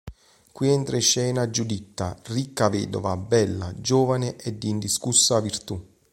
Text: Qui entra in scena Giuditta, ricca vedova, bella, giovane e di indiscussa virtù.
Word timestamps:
Qui 0.51 0.67
entra 0.67 0.95
in 0.95 1.01
scena 1.03 1.51
Giuditta, 1.51 2.17
ricca 2.23 2.69
vedova, 2.69 3.15
bella, 3.17 3.71
giovane 3.81 4.35
e 4.37 4.57
di 4.57 4.67
indiscussa 4.69 5.39
virtù. 5.41 5.79